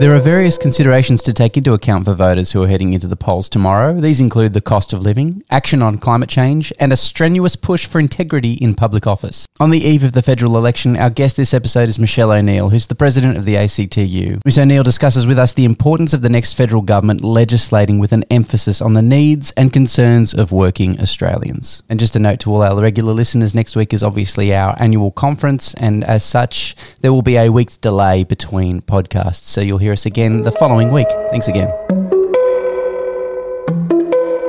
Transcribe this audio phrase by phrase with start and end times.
[0.00, 3.16] There are various considerations to take into account for voters who are heading into the
[3.16, 4.00] polls tomorrow.
[4.00, 8.00] These include the cost of living, action on climate change, and a strenuous push for
[8.00, 9.46] integrity in public office.
[9.60, 12.86] On the eve of the federal election, our guest this episode is Michelle O'Neil, who's
[12.86, 14.40] the president of the ACTU.
[14.42, 18.24] Ms O'Neill discusses with us the importance of the next federal government legislating with an
[18.30, 21.82] emphasis on the needs and concerns of working Australians.
[21.90, 25.10] And just a note to all our regular listeners, next week is obviously our annual
[25.10, 29.89] conference, and as such, there will be a week's delay between podcasts, so you'll hear
[29.90, 31.08] hear us again the following week.
[31.30, 31.68] Thanks again.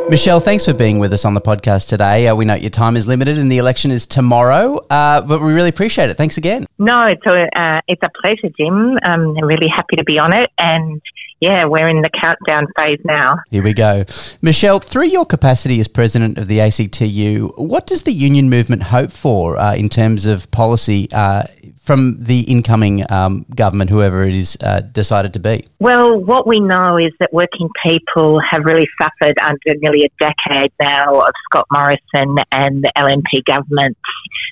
[0.07, 2.27] Michelle, thanks for being with us on the podcast today.
[2.27, 5.51] Uh, we know your time is limited and the election is tomorrow, uh, but we
[5.51, 6.17] really appreciate it.
[6.17, 6.67] Thanks again.
[6.77, 8.99] No, it's a, uh, it's a pleasure, Jim.
[9.01, 10.51] I'm really happy to be on it.
[10.59, 11.01] And
[11.41, 13.35] yeah, we're in the countdown phase now.
[13.49, 14.05] Here we go.
[14.43, 19.11] Michelle, through your capacity as president of the ACTU, what does the union movement hope
[19.11, 21.43] for uh, in terms of policy uh,
[21.81, 25.67] from the incoming um, government, whoever it is uh, decided to be?
[25.79, 30.71] Well, what we know is that working people have really suffered under nearly a decade
[30.79, 33.97] now of Scott Morrison and the LNP government.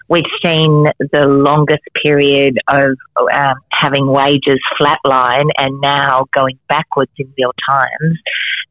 [0.07, 2.97] We've seen the longest period of
[3.31, 8.17] um, having wages flatline and now going backwards in real times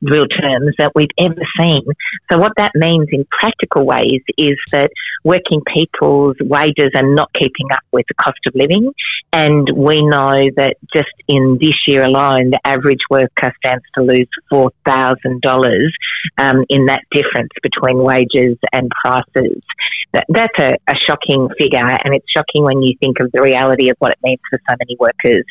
[0.00, 1.84] real terms that we've ever seen.
[2.30, 4.90] So what that means in practical ways is that
[5.24, 8.92] working people's wages are not keeping up with the cost of living.
[9.32, 14.28] And we know that just in this year alone, the average worker stands to lose
[14.52, 15.88] $4,000
[16.38, 19.62] um, in that difference between wages and prices.
[20.12, 23.90] That, that's a, a, shocking figure, and it's shocking when you think of the reality
[23.90, 25.44] of what it means for so many workers.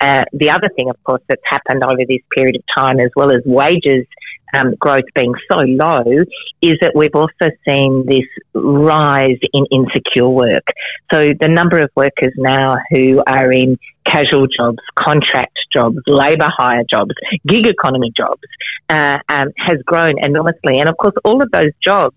[0.00, 3.32] Uh, the other thing, of course, that's happened over this period of time, as well
[3.32, 4.06] as wages
[4.54, 6.02] um, growth being so low
[6.62, 10.64] is that we've also seen this rise in insecure work.
[11.12, 16.84] So the number of workers now who are in casual jobs, contract jobs, labour hire
[16.88, 17.12] jobs,
[17.46, 18.42] gig economy jobs
[18.88, 20.78] uh, um, has grown enormously.
[20.78, 22.16] And of course, all of those jobs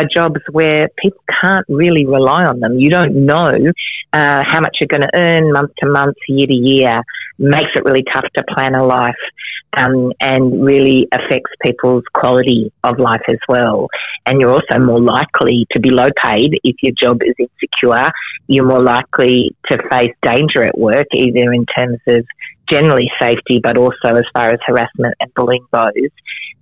[0.00, 2.78] are jobs where people can't really rely on them.
[2.78, 3.52] You don't know
[4.12, 7.00] uh, how much you're going to earn month to month, year to year.
[7.38, 9.14] Makes it really tough to plan a life
[9.76, 13.88] um, and really affects people's quality of life as well.
[14.26, 18.10] And you're also more likely to be low paid if your job is insecure.
[18.46, 22.24] You're more likely to face danger at work, either in terms of
[22.70, 26.10] generally safety, but also as far as harassment and bullying goes.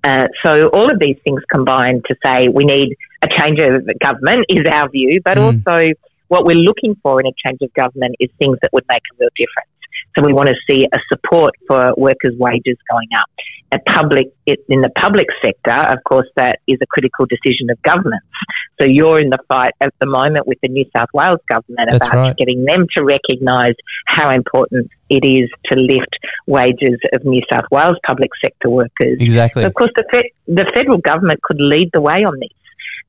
[0.04, 4.46] Uh, so all of these things combine to say we need a change of government
[4.48, 5.42] is our view, but mm.
[5.44, 5.92] also
[6.28, 9.16] what we're looking for in a change of government is things that would make a
[9.18, 9.70] real difference.
[10.16, 13.26] So we want to see a support for workers' wages going up.
[13.70, 18.26] At public, in the public sector, of course, that is a critical decision of governments.
[18.80, 22.06] So you're in the fight at the moment with the New South Wales government That's
[22.06, 22.36] about right.
[22.36, 23.74] getting them to recognise
[24.06, 29.18] how important it is to lift wages of New South Wales public sector workers.
[29.20, 29.62] Exactly.
[29.62, 32.57] So of course, the, fe- the federal government could lead the way on this.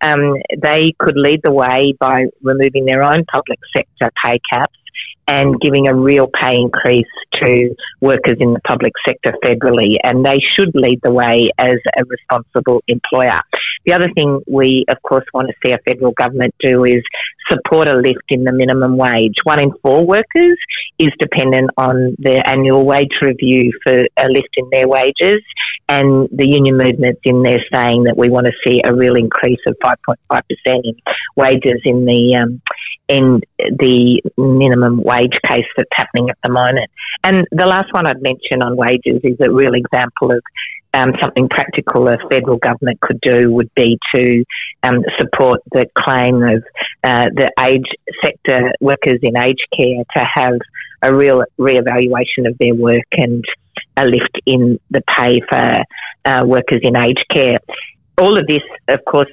[0.02, 4.78] Um, they could lead the way by removing their own public sector pay caps
[5.30, 7.06] and giving a real pay increase
[7.42, 9.96] to workers in the public sector federally.
[10.04, 13.40] And they should lead the way as a responsible employer.
[13.86, 17.02] The other thing we, of course, want to see a federal government do is
[17.50, 19.36] support a lift in the minimum wage.
[19.44, 20.58] One in four workers
[20.98, 25.40] is dependent on their annual wage review for a lift in their wages.
[25.90, 29.60] And the union movement's in there saying that we want to see a real increase
[29.66, 30.96] of 5.5% in
[31.36, 32.62] wages in the um,
[33.08, 36.92] in the minimum wage case that's happening at the moment.
[37.24, 40.44] And the last one I'd mention on wages is a real example of
[40.94, 44.44] um, something practical a federal government could do would be to
[44.84, 46.64] um, support the claim of
[47.04, 47.86] uh, the age
[48.24, 50.60] sector workers in aged care to have
[51.02, 53.44] a real re-evaluation of their work and
[53.98, 55.80] a lift in the pay for
[56.26, 57.60] uh, workers in aged care.
[58.20, 59.30] All of this, of course,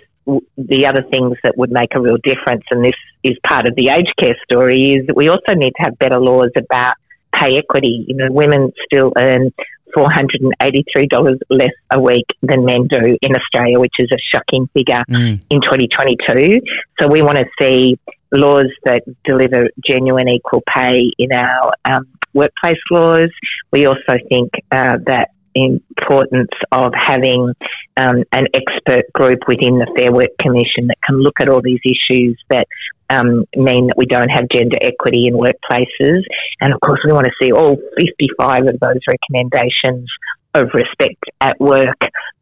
[0.57, 3.89] the other things that would make a real difference, and this is part of the
[3.89, 6.95] aged care story, is that we also need to have better laws about
[7.33, 8.05] pay equity.
[8.09, 9.53] You know, women still earn
[9.97, 15.41] $483 less a week than men do in Australia, which is a shocking figure mm.
[15.51, 16.61] in 2022.
[17.01, 17.99] So we want to see
[18.33, 22.07] laws that deliver genuine equal pay in our um,
[22.37, 23.31] workplace laws.
[23.73, 27.53] We also think uh, that importance of having
[27.97, 31.81] um, an expert group within the Fair Work Commission that can look at all these
[31.85, 32.67] issues that
[33.09, 36.23] um, mean that we don't have gender equity in workplaces.
[36.61, 40.09] And of course, we want to see all 55 of those recommendations
[40.55, 41.99] of respect at work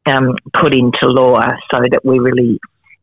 [0.06, 1.40] um, put into law
[1.72, 2.58] so that we really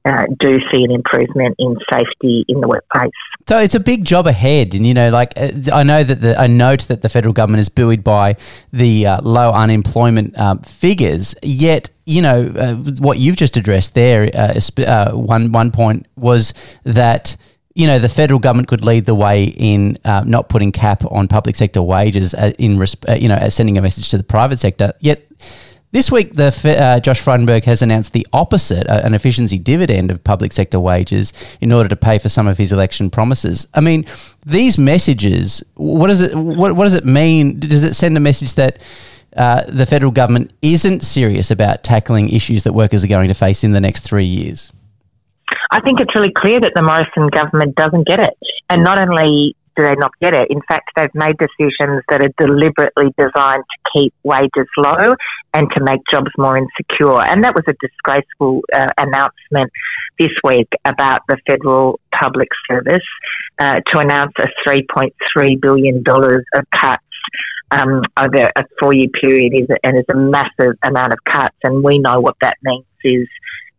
[0.06, 3.12] uh, do see an improvement in safety in the workplace.
[3.48, 6.40] So it's a big job ahead, and you know, like uh, I know that the,
[6.40, 8.38] I note that the federal government is buoyed by
[8.72, 11.36] the uh, low unemployment um, figures.
[11.44, 16.54] Yet, you know, uh, what you've just addressed there, uh, uh, one one point was
[16.84, 17.36] that
[17.74, 21.28] you know, the federal government could lead the way in uh, not putting cap on
[21.28, 24.94] public sector wages in, resp- uh, you know, sending a message to the private sector.
[25.00, 25.26] Yet
[25.92, 26.48] this week, the
[26.80, 31.34] uh, Josh Frydenberg has announced the opposite, uh, an efficiency dividend of public sector wages
[31.60, 33.68] in order to pay for some of his election promises.
[33.74, 34.06] I mean,
[34.46, 37.60] these messages, what does it, what, what does it mean?
[37.60, 38.80] Does it send a message that
[39.36, 43.64] uh, the federal government isn't serious about tackling issues that workers are going to face
[43.64, 44.72] in the next three years?
[45.72, 48.38] I think it's really clear that the Morrison government doesn't get it.
[48.70, 50.48] And not only do they not get it?
[50.50, 55.14] In fact, they've made decisions that are deliberately designed to keep wages low
[55.54, 57.22] and to make jobs more insecure.
[57.28, 59.72] And that was a disgraceful uh, announcement
[60.20, 63.04] this week about the federal public service
[63.60, 67.04] uh, to announce a $3.3 billion of cuts.
[67.74, 72.00] Um, over a four-year period is and is a massive amount of cuts, and we
[72.00, 73.30] know what that means is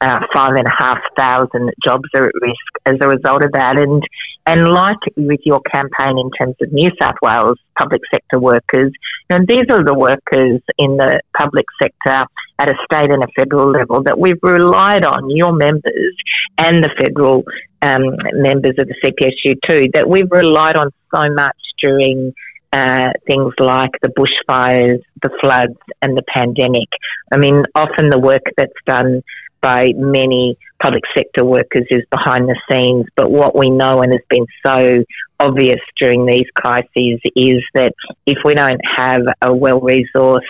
[0.02, 3.78] uh, five and a half thousand jobs are at risk as a result of that.
[3.78, 4.02] And
[4.44, 8.92] and like with your campaign in terms of New South Wales public sector workers,
[9.32, 12.24] know, these are the workers in the public sector
[12.58, 16.14] at a state and a federal level that we've relied on, your members
[16.58, 17.42] and the federal
[17.82, 18.02] um,
[18.34, 22.32] members of the CPSU too, that we've relied on so much during
[22.72, 26.88] uh, things like the bushfires, the floods, and the pandemic.
[27.32, 29.22] I mean, often the work that's done
[29.62, 33.06] by many public sector workers is behind the scenes.
[33.16, 35.04] But what we know and has been so
[35.40, 37.94] obvious during these crises is that
[38.26, 40.40] if we don't have a well resourced,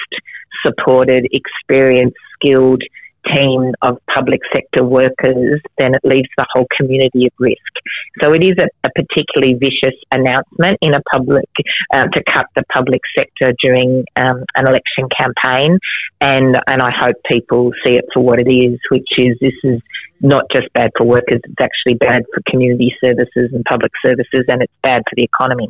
[0.64, 2.82] supported, experienced, skilled
[3.32, 7.72] team of public sector workers, then it leaves the whole community at risk.
[8.20, 11.48] So it is a, a particularly vicious announcement in a public
[11.92, 15.78] uh, to cut the public sector during um, an election campaign,
[16.20, 19.80] and and I hope people see it for what it is, which is this is
[20.22, 24.62] not just bad for workers, it's actually bad for community services and public services, and
[24.62, 25.68] it's bad for the economy.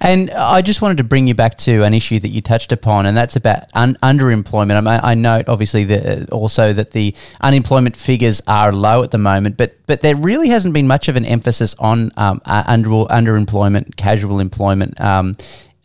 [0.00, 3.06] And I just wanted to bring you back to an issue that you touched upon,
[3.06, 4.86] and that's about un- underemployment.
[4.86, 9.56] I, I note, obviously, uh, also that the unemployment figures are low at the moment,
[9.56, 14.40] but but there really hasn't been much of an emphasis on um, under underemployment, casual
[14.40, 15.36] employment um,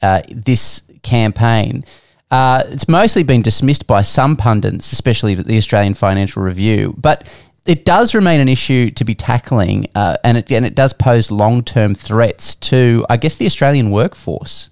[0.02, 1.86] uh, this campaign.
[2.30, 7.26] Uh, it's mostly been dismissed by some pundits, especially the Australian Financial Review, but
[7.68, 11.30] it does remain an issue to be tackling, uh, and, it, and it does pose
[11.30, 14.70] long term threats to, I guess, the Australian workforce.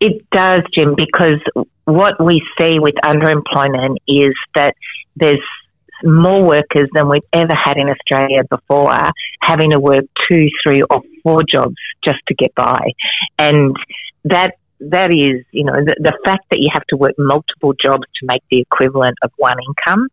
[0.00, 1.40] It does, Jim, because
[1.84, 4.74] what we see with underemployment is that
[5.16, 5.42] there's
[6.02, 8.96] more workers than we've ever had in Australia before
[9.42, 12.80] having to work two, three, or four jobs just to get by.
[13.38, 13.76] And
[14.24, 18.04] that that is, you know, the, the fact that you have to work multiple jobs
[18.18, 20.08] to make the equivalent of one income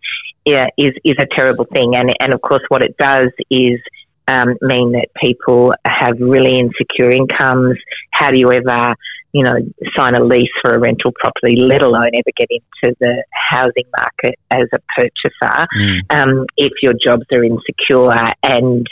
[0.47, 1.95] is is a terrible thing.
[1.95, 3.79] And and of course, what it does is
[4.27, 7.77] um, mean that people have really insecure incomes.
[8.11, 8.95] How do you ever,
[9.31, 9.55] you know,
[9.95, 14.39] sign a lease for a rental property, let alone ever get into the housing market
[14.51, 16.01] as a purchaser, mm.
[16.09, 18.11] um, if your jobs are insecure
[18.43, 18.87] and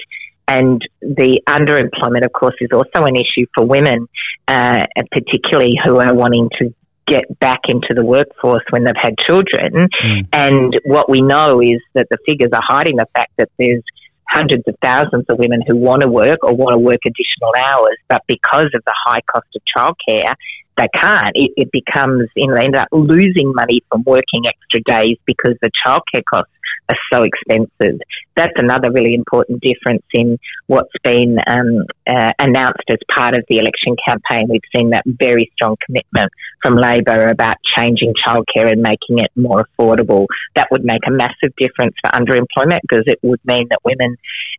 [0.48, 4.08] and the underemployment, of course, is also an issue for women,
[4.48, 6.74] uh, particularly who are wanting to
[7.08, 9.90] get back into the workforce when they've had children.
[10.04, 10.28] Mm.
[10.34, 13.84] And what we know is that the figures are hiding the fact that there's
[14.28, 17.98] hundreds of thousands of women who want to work or want to work additional hours,
[18.08, 20.34] but because of the high cost of childcare,
[20.78, 21.32] they can't.
[21.36, 25.56] It, it becomes, you know, they end up losing money from working extra days because
[25.62, 26.52] the childcare costs
[26.90, 28.00] are so expensive.
[28.36, 30.38] That's another really important difference in
[30.68, 34.48] what's been um, uh, announced as part of the election campaign.
[34.50, 39.66] We've seen that very strong commitment from Labor about changing childcare and making it more
[39.66, 40.28] affordable.
[40.56, 44.18] That would make a massive difference for underemployment because it would mean that women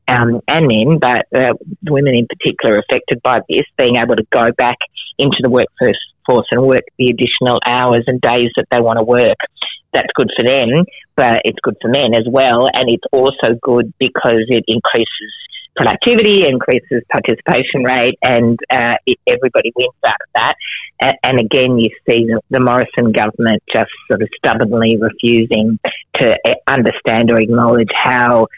[0.09, 1.53] um, and men, but uh,
[1.85, 4.79] women in particular, affected by this, being able to go back
[5.19, 9.05] into the workforce force and work the additional hours and days that they want to
[9.05, 9.37] work
[9.93, 10.85] that's good for them,
[11.17, 12.67] but it's good for men as well.
[12.67, 15.33] And it's also good because it increases
[15.77, 20.55] productivity, increases participation rate, and uh, it, everybody wins out of that.
[21.01, 25.79] And, and again, you see the, the, Morrison government just sort of stubbornly refusing
[26.21, 28.49] to uh, understand or acknowledge how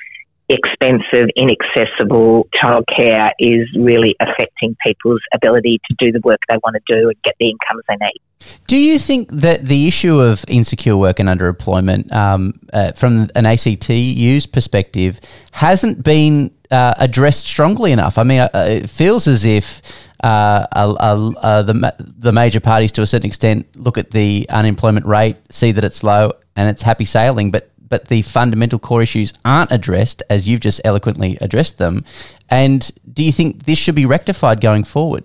[0.49, 6.95] expensive, inaccessible childcare is really affecting people's ability to do the work they want to
[6.95, 8.21] do and get the incomes they need.
[8.67, 13.47] Do you think that the issue of insecure work and underemployment, um, uh, from an
[13.47, 15.21] ACTU's perspective,
[15.53, 18.17] hasn't been uh, addressed strongly enough?
[18.17, 19.83] I mean, uh, it feels as if
[20.23, 25.37] uh, uh, the the major parties, to a certain extent, look at the unemployment rate,
[25.51, 29.73] see that it's low, and it's happy sailing, but but the fundamental core issues aren't
[29.73, 32.05] addressed as you've just eloquently addressed them.
[32.49, 35.25] And do you think this should be rectified going forward?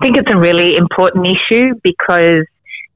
[0.00, 2.46] I think it's a really important issue because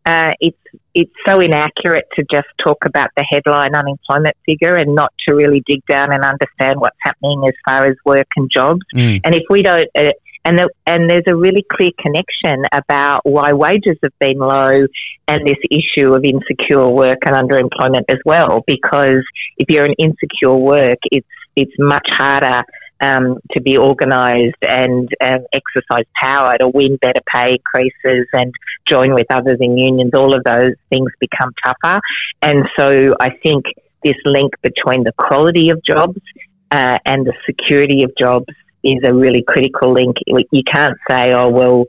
[0.06, 0.58] uh, it's
[0.94, 5.62] it's so inaccurate to just talk about the headline unemployment figure and not to really
[5.66, 8.80] dig down and understand what's happening as far as work and jobs.
[8.94, 9.20] Mm.
[9.25, 10.11] And if we don't, uh,
[10.44, 14.86] and the, and there's a really clear connection about why wages have been low
[15.26, 18.62] and this issue of insecure work and underemployment as well.
[18.66, 19.22] Because
[19.56, 22.62] if you're in insecure work, it's it's much harder
[23.00, 28.52] um, to be organised and um, exercise power to win better pay increases and
[28.86, 30.10] join with others in unions.
[30.14, 32.00] All of those things become tougher,
[32.42, 33.64] and so I think
[34.04, 36.20] this link between the quality of jobs
[36.70, 38.52] uh, and the security of jobs
[38.84, 40.16] is a really critical link.
[40.26, 41.86] You can't say, oh, well,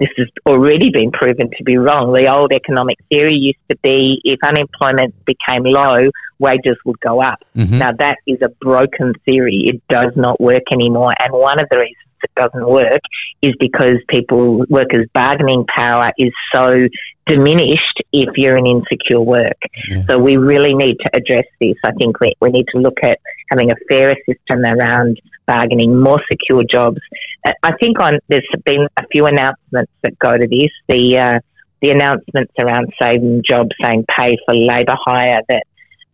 [0.00, 2.12] this has already been proven to be wrong.
[2.12, 6.08] The old economic theory used to be if unemployment became low,
[6.38, 7.42] wages would go up.
[7.56, 7.78] Mm-hmm.
[7.78, 9.64] Now, that is a broken theory.
[9.66, 11.14] It does not work anymore.
[11.20, 13.00] And one of the reasons it doesn't work
[13.42, 16.88] is because people, workers' bargaining power is so
[17.26, 19.58] diminished if you're in insecure work.
[19.88, 20.02] Yeah.
[20.08, 21.74] So we really need to address this.
[21.84, 23.20] I think we, we need to look at
[23.50, 26.98] having a fairer system around bargaining, more secure jobs.
[27.46, 30.70] Uh, I think on there's been a few announcements that go to this.
[30.88, 31.40] The uh,
[31.82, 35.64] the announcements around saving jobs, saying pay for labour hire that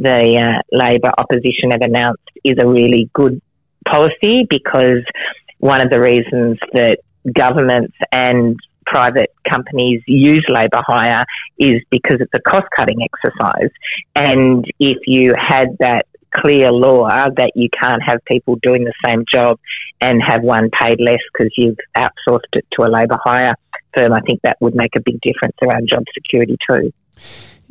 [0.00, 3.40] the uh, Labor opposition have announced is a really good
[3.87, 5.04] policy because
[5.58, 7.00] one of the reasons that
[7.37, 11.25] governments and private companies use labour hire
[11.58, 13.70] is because it's a cost cutting exercise.
[14.16, 19.25] And if you had that clear law that you can't have people doing the same
[19.30, 19.58] job
[20.00, 23.54] and have one paid less because you've outsourced it to a labour hire
[23.94, 26.92] firm, I think that would make a big difference around job security too.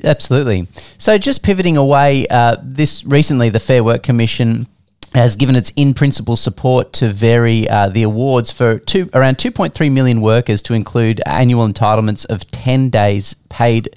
[0.03, 0.67] Absolutely.
[0.97, 4.67] So, just pivoting away, uh, this recently the Fair Work Commission
[5.13, 9.91] has given its in principle support to vary uh, the awards for two, around 2.3
[9.91, 13.89] million workers to include annual entitlements of 10 days paid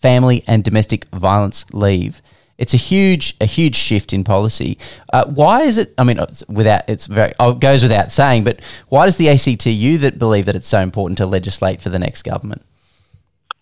[0.00, 2.22] family and domestic violence leave.
[2.60, 4.78] It's a huge, a huge shift in policy.
[5.12, 5.94] Uh, why is it?
[5.96, 9.98] I mean, without it's very oh, it goes without saying, but why does the ACTU
[9.98, 12.62] that believe that it's so important to legislate for the next government?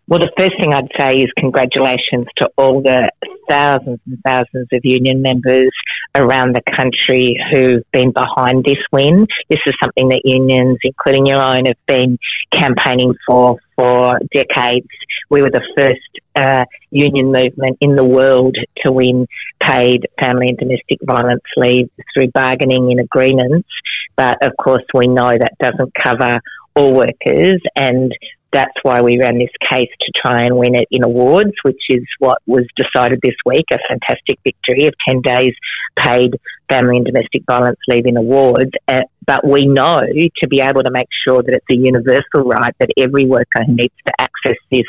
[0.08, 3.10] Well, the first thing I'd say is congratulations to all the
[3.48, 5.70] thousands and thousands of union members
[6.14, 9.26] around the country who've been behind this win.
[9.50, 12.18] This is something that unions, including your own, have been
[12.52, 14.88] campaigning for for decades.
[15.30, 16.00] We were the first
[16.34, 19.26] uh, union movement in the world to win
[19.62, 23.68] paid family and domestic violence leave through bargaining in agreements.
[24.16, 26.40] But of course, we know that doesn't cover
[26.74, 28.12] all workers and
[28.52, 32.02] that's why we ran this case to try and win it in awards, which is
[32.18, 35.52] what was decided this week a fantastic victory of 10 days
[35.98, 36.34] paid
[36.70, 38.70] family and domestic violence leave in awards.
[38.86, 42.74] Uh, but we know to be able to make sure that it's a universal right
[42.78, 44.86] that every worker who needs to access this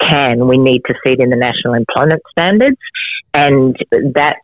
[0.00, 2.78] can, we need to see it in the national employment standards.
[3.34, 3.76] And
[4.14, 4.36] that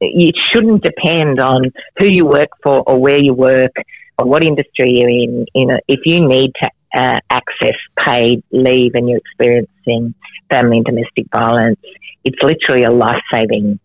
[0.00, 3.72] it shouldn't depend on who you work for or where you work
[4.18, 5.44] or what industry you're in.
[5.54, 10.14] You know, if you need to uh, access paid leave and you're experiencing
[10.50, 11.80] family and domestic violence,
[12.24, 13.78] it's literally a life saving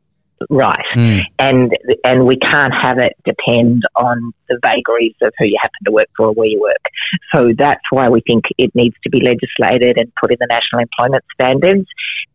[0.50, 0.86] right.
[0.96, 1.22] Mm.
[1.40, 5.92] And and we can't have it depend on the vagaries of who you happen to
[5.92, 6.86] work for or where you work.
[7.36, 10.82] So that's why we think it needs to be legislated and put in the national
[10.82, 11.88] employment standards.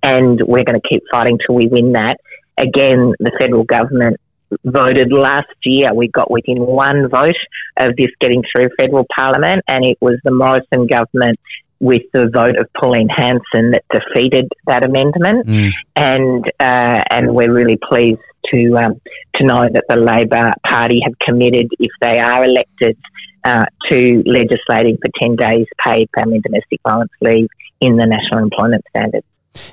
[0.03, 2.21] And we're going to keep fighting till we win that.
[2.59, 4.21] Again, the federal government
[4.65, 5.93] voted last year.
[5.95, 7.37] We got within one vote
[7.79, 11.39] of this getting through federal parliament, and it was the Morrison government
[11.79, 15.47] with the vote of Pauline Hanson that defeated that amendment.
[15.47, 15.71] Mm.
[15.95, 18.21] And uh, and we're really pleased
[18.53, 19.01] to um,
[19.37, 22.97] to know that the Labor Party have committed, if they are elected,
[23.45, 27.49] uh, to legislating for ten days paid family and domestic violence leave
[27.81, 29.27] in the national employment standards.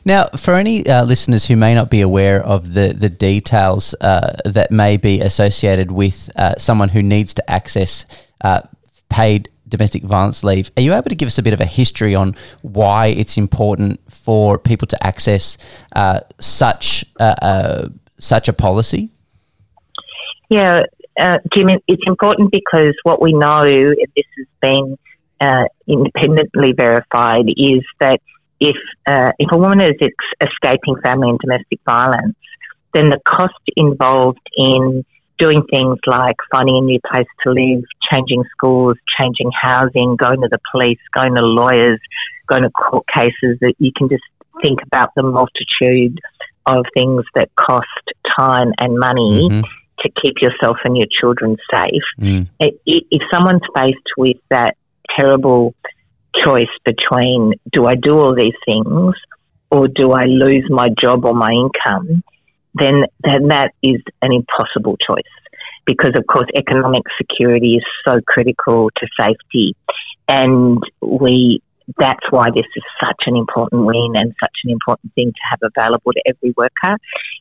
[0.06, 4.36] Now, for any uh, listeners who may not be aware of the the details uh,
[4.46, 8.06] that may be associated with uh, someone who needs to access
[8.42, 8.62] uh,
[9.10, 12.14] paid domestic violence leave, are you able to give us a bit of a history
[12.14, 15.58] on why it's important for people to access
[15.96, 17.06] uh, such
[18.20, 19.10] such a policy?
[20.50, 20.82] Yeah,
[21.20, 24.98] uh, Jim, it's important because what we know, and this has been
[25.88, 28.22] independently verified, is that
[28.64, 28.78] if
[29.08, 32.36] uh, if a woman is ex- escaping family and domestic violence,
[32.94, 35.06] then the cost involved in
[35.38, 40.48] doing things like finding a new place to live, changing schools, changing housing, going to
[40.50, 42.00] the police, going to lawyers,
[42.48, 44.24] going to court cases, that you can just
[44.62, 46.20] think about the multitude
[46.66, 48.06] of things that cost
[48.38, 49.62] time and money mm-hmm.
[50.00, 52.08] to keep yourself and your children safe.
[52.22, 52.48] Mm.
[52.60, 54.78] If someone's faced with that
[55.20, 55.76] terrible
[56.36, 59.14] choice between do I do all these things
[59.72, 62.24] or do I lose my job or my income,
[62.76, 65.24] then, then that is an impossible choice
[65.86, 69.76] because, of course, economic security is so critical to safety.
[70.28, 71.62] And we
[71.98, 75.60] that's why this is such an important win and such an important thing to have
[75.76, 76.98] available to every worker.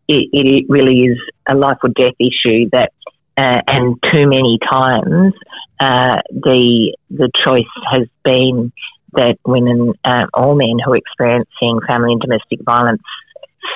[0.08, 1.18] It, it really is
[1.48, 2.92] a life or death issue that,
[3.36, 5.34] uh, and too many times,
[5.80, 7.62] uh, the the choice
[7.92, 8.72] has been
[9.14, 13.02] that women, uh, all men who are experiencing family and domestic violence,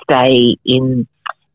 [0.02, 1.06] stay in.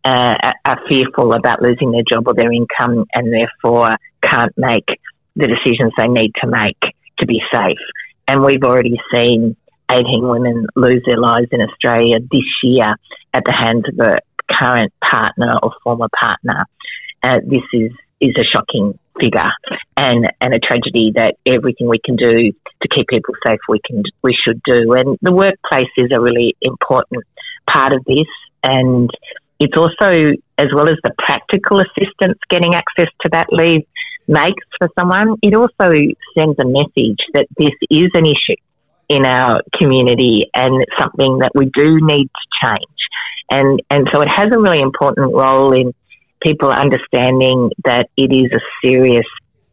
[0.03, 3.87] Uh, are fearful about losing their job or their income, and therefore
[4.23, 4.87] can't make
[5.35, 6.79] the decisions they need to make
[7.19, 7.77] to be safe.
[8.27, 9.55] And we've already seen
[9.91, 12.93] 18 women lose their lives in Australia this year
[13.33, 14.19] at the hands of a
[14.51, 16.65] current partner or former partner.
[17.23, 19.49] Uh, this is, is a shocking figure
[19.97, 22.51] and, and a tragedy that everything we can do
[22.81, 24.93] to keep people safe we can we should do.
[24.93, 27.23] And the workplace is a really important
[27.67, 28.27] part of this
[28.63, 29.09] and
[29.59, 33.85] it's also as well as the practical assistance getting access to that leave
[34.27, 35.93] makes for someone, it also
[36.35, 38.55] sends a message that this is an issue
[39.09, 43.01] in our community and something that we do need to change.
[43.51, 45.93] And, and so it has a really important role in
[46.41, 49.25] people understanding that it is a serious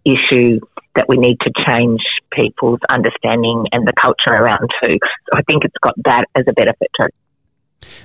[0.04, 0.60] issue
[0.94, 2.00] that we need to change
[2.32, 4.98] people's understanding and the culture around too.
[5.00, 7.08] So I think it's got that as a benefit too.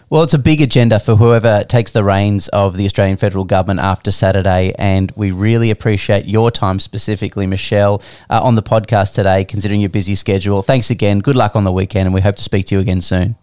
[0.09, 3.79] Well, it's a big agenda for whoever takes the reins of the Australian federal government
[3.79, 9.43] after Saturday, and we really appreciate your time specifically, Michelle, uh, on the podcast today,
[9.43, 10.61] considering your busy schedule.
[10.61, 11.19] Thanks again.
[11.19, 13.35] Good luck on the weekend, and we hope to speak to you again soon.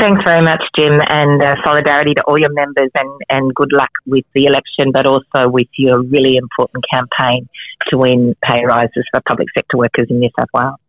[0.00, 3.90] Thanks very much, Jim, and uh, solidarity to all your members, and, and good luck
[4.06, 7.46] with the election, but also with your really important campaign
[7.90, 10.80] to win pay rises for public sector workers in New South Wales.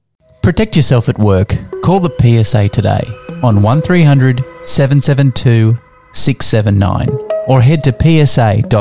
[0.41, 1.57] Protect yourself at work.
[1.83, 3.03] Call the PSA today
[3.43, 5.77] on 1300 772
[6.13, 7.09] 679
[7.47, 8.71] or head to psa.asn.au.